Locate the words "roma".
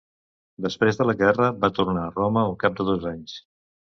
2.15-2.45